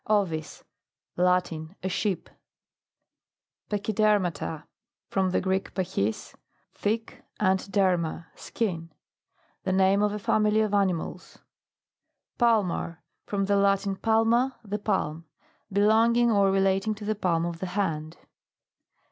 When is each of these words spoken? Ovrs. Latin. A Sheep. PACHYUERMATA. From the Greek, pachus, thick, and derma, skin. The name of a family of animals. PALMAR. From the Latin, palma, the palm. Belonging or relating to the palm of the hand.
Ovrs. 0.09 0.63
Latin. 1.15 1.75
A 1.83 1.87
Sheep. 1.87 2.27
PACHYUERMATA. 3.69 4.63
From 5.11 5.29
the 5.29 5.39
Greek, 5.39 5.75
pachus, 5.75 6.33
thick, 6.73 7.23
and 7.39 7.59
derma, 7.59 8.25
skin. 8.33 8.91
The 9.61 9.71
name 9.71 10.01
of 10.01 10.11
a 10.11 10.17
family 10.17 10.61
of 10.61 10.73
animals. 10.73 11.37
PALMAR. 12.39 13.03
From 13.27 13.45
the 13.45 13.57
Latin, 13.57 13.95
palma, 13.95 14.57
the 14.65 14.79
palm. 14.79 15.25
Belonging 15.71 16.31
or 16.31 16.49
relating 16.49 16.95
to 16.95 17.05
the 17.05 17.13
palm 17.13 17.45
of 17.45 17.59
the 17.59 17.67
hand. 17.77 18.17